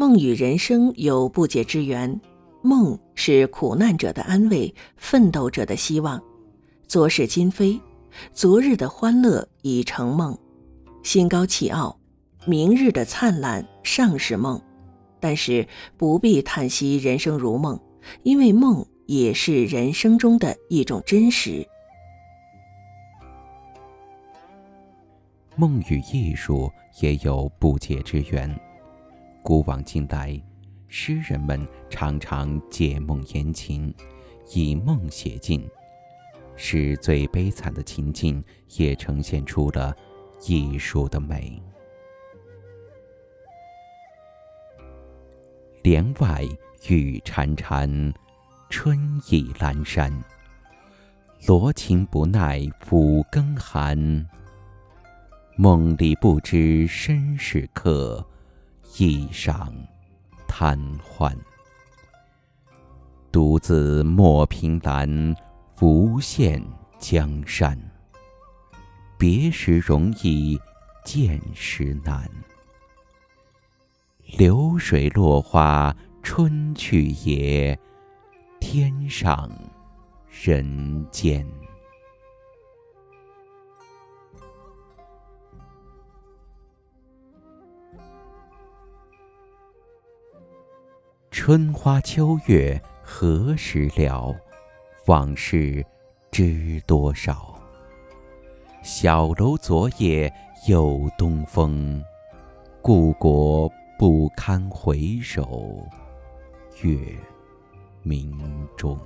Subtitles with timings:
[0.00, 2.20] 梦与人生有不解之缘，
[2.62, 6.22] 梦是苦难者的安慰，奋斗者的希望。
[6.86, 7.76] 昨是今非，
[8.32, 10.38] 昨日的欢乐已成梦，
[11.02, 11.98] 心高气傲；
[12.46, 14.62] 明日的灿烂尚是梦。
[15.18, 15.66] 但是
[15.96, 17.76] 不必叹息人生如梦，
[18.22, 21.66] 因为梦也是人生中的一种真实。
[25.56, 28.67] 梦与艺术也有不解之缘。
[29.48, 30.38] 古往今来，
[30.88, 33.94] 诗人们常常借梦言情，
[34.52, 35.66] 以梦写尽，
[36.54, 38.44] 使最悲惨的情境
[38.76, 39.96] 也呈现出了
[40.46, 41.62] 艺术的美。
[45.82, 46.44] 帘外
[46.86, 48.12] 雨潺潺，
[48.68, 48.98] 春
[49.30, 50.12] 意阑珊。
[51.46, 54.28] 罗衾不耐五更寒，
[55.56, 58.22] 梦里不知身是客。
[58.96, 59.70] 一晌
[60.48, 61.36] 贪欢，
[63.30, 65.36] 独自莫凭栏，
[65.80, 66.60] 无限
[66.98, 67.78] 江山。
[69.16, 70.58] 别时容易
[71.04, 72.28] 见时难。
[74.36, 77.78] 流水落花春去也，
[78.58, 79.50] 天上
[80.28, 81.46] 人间。
[91.48, 94.36] 春花秋月何时了？
[95.06, 95.82] 往事
[96.30, 97.58] 知多少？
[98.82, 100.30] 小楼昨夜
[100.68, 102.04] 又东风，
[102.82, 103.66] 故国
[103.98, 105.88] 不堪回首
[106.82, 106.98] 月
[108.02, 108.30] 明
[108.76, 108.98] 中。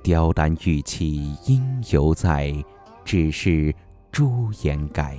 [0.00, 2.54] 雕栏玉砌应犹在，
[3.04, 3.74] 只是
[4.12, 5.18] 朱颜改。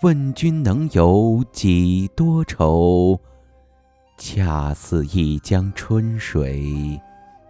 [0.00, 3.18] 问君能有几多愁？
[4.16, 7.00] 恰似一江春水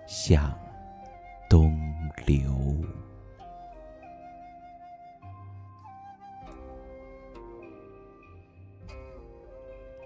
[0.06, 0.50] 向
[1.50, 1.78] 东
[2.25, 2.50] 流。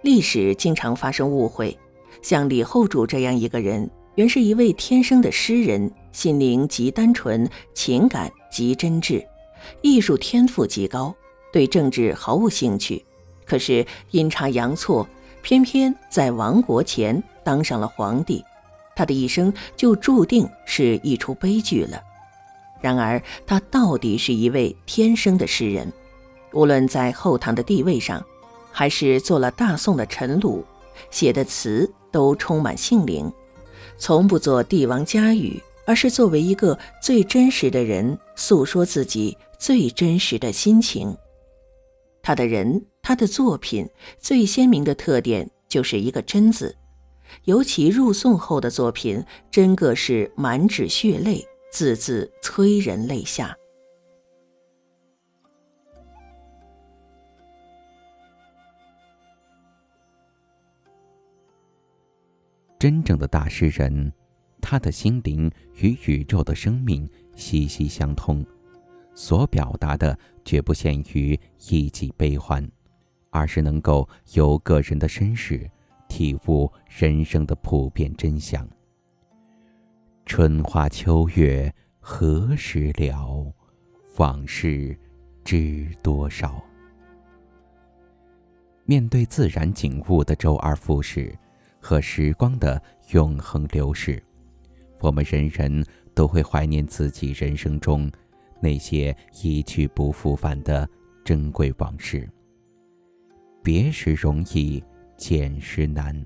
[0.02, 1.78] 历史经常发生误会，
[2.22, 9.24] 像李后主这样一个人，原是一位天生的诗人，心灵极单纯，情感极真挚，
[9.80, 11.14] 艺术天赋极高。
[11.52, 13.04] 对政治毫无兴趣，
[13.44, 15.06] 可是阴差阳错，
[15.42, 18.42] 偏偏在亡国前当上了皇帝，
[18.96, 22.02] 他的一生就注定是一出悲剧了。
[22.80, 25.92] 然而，他到底是一位天生的诗人，
[26.52, 28.24] 无论在后唐的地位上，
[28.72, 30.62] 还是做了大宋的臣虏，
[31.10, 33.30] 写的词都充满性灵，
[33.98, 41.16] 从不做帝王佳语，而是作为一个最真实的人，诉说自己最真实的心情。
[42.22, 43.88] 他的人，他的作品
[44.18, 46.76] 最鲜明的特点就是一个“真”字，
[47.44, 53.56] 尤其入宋后的作品，真个是满纸血泪，字字催人泪下。
[62.78, 64.12] 真正的大诗人，
[64.60, 68.44] 他的心灵与宇宙的生命息息相通。
[69.14, 72.66] 所表达的绝不限于一己悲欢，
[73.30, 75.70] 而是能够由个人的身世
[76.08, 78.68] 体悟人生的普遍真相。
[80.24, 83.52] 春花秋月何时了？
[84.16, 84.96] 往事
[85.44, 86.62] 知多少？
[88.84, 91.36] 面对自然景物的周而复始
[91.80, 92.80] 和时光的
[93.12, 94.22] 永恒流逝，
[95.00, 95.84] 我们人人
[96.14, 98.10] 都会怀念自己人生中。
[98.62, 100.88] 那些一去不复返的
[101.24, 102.28] 珍贵往事。
[103.62, 104.82] 别时容易
[105.16, 106.24] 见时难，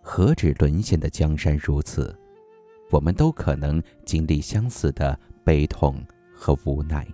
[0.00, 2.18] 何止沦陷的江山如此？
[2.90, 6.02] 我们都可能经历相似的悲痛
[6.34, 7.06] 和无奈，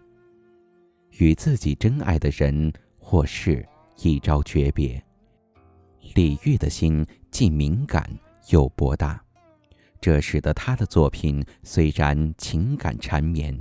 [1.18, 3.66] 与自己真爱的人或事
[3.98, 5.02] 一朝诀别。
[6.14, 8.08] 李煜的心既敏感
[8.50, 9.22] 又博大，
[10.00, 13.54] 这使得他的作品虽然情感缠绵。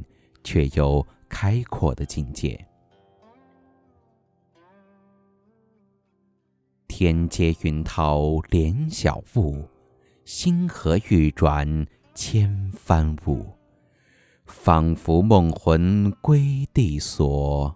[0.45, 2.65] 却有开阔的境界。
[6.87, 9.67] 天阶云涛连晓雾，
[10.23, 13.45] 星河欲转千帆舞。
[14.45, 17.75] 仿佛梦魂归地所，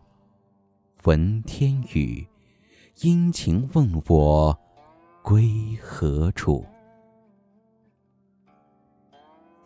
[1.03, 2.25] 闻天语，
[3.01, 4.57] 殷勤问我
[5.23, 5.51] 归
[5.81, 6.63] 何处？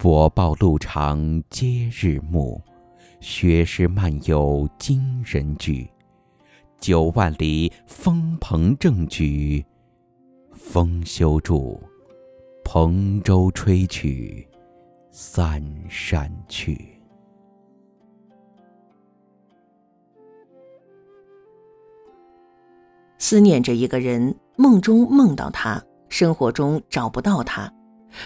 [0.02, 2.62] 我报路长皆日暮。
[3.24, 5.90] 学诗漫有惊人句，
[6.78, 9.66] 九万里，风鹏正举。
[10.52, 11.82] 风休住，
[12.66, 14.46] 蓬舟吹去，
[15.10, 16.78] 三山去。
[23.18, 27.74] 思念着一个人，梦中梦到他，生活中找不到他。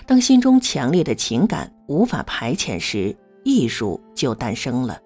[0.08, 3.16] 当心中强烈的情感无法排遣时，
[3.48, 5.00] 艺术就诞生了。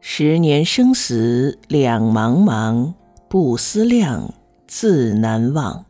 [0.00, 2.94] 十年生死两茫茫，
[3.28, 4.32] 不思量，
[4.66, 5.84] 自难忘。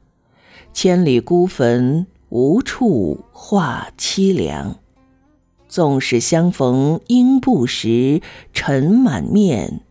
[0.72, 4.74] 千里孤坟，无处话凄凉。
[5.68, 8.20] 纵使相逢应不识，
[8.52, 9.82] 尘满面，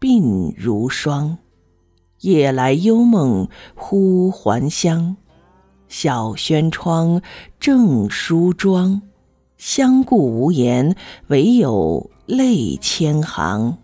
[0.00, 1.38] 鬓如霜。
[2.22, 5.16] 夜来幽梦忽还乡。
[5.86, 7.22] 小轩窗，
[7.60, 9.02] 正梳妆，
[9.64, 10.94] 相顾无言，
[11.28, 13.78] 唯有泪千行。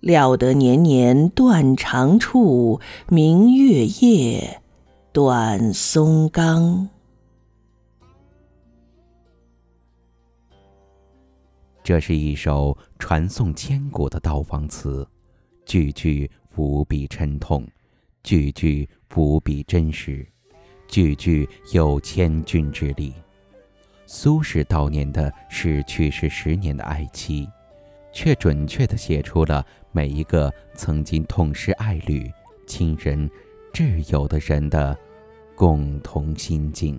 [0.00, 4.62] 料得年年断肠处，明月夜，
[5.12, 6.88] 短松冈。
[11.84, 15.06] 这是一首传颂千古的悼亡词，
[15.66, 17.68] 句句无比沉痛，
[18.22, 20.26] 句句无比真实。
[20.86, 23.12] 句句有千钧之力。
[24.10, 27.46] 苏轼悼念的是去世十年的爱妻，
[28.10, 29.62] 却准确地写出了
[29.92, 32.26] 每一个曾经痛失爱侣、
[32.66, 33.30] 亲人、
[33.70, 34.96] 挚友的人的
[35.54, 36.98] 共同心境。